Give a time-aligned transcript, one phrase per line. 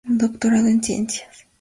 [0.17, 1.45] Doctorado en Ciencias.